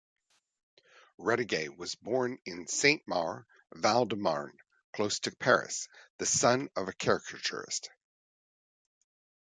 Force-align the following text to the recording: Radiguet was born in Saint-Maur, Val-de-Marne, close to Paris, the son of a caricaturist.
Radiguet 1.19 1.77
was 1.77 1.93
born 1.93 2.39
in 2.43 2.65
Saint-Maur, 2.65 3.45
Val-de-Marne, 3.75 4.57
close 4.93 5.19
to 5.19 5.35
Paris, 5.35 5.87
the 6.17 6.25
son 6.25 6.71
of 6.75 6.87
a 6.87 6.91
caricaturist. 6.93 7.87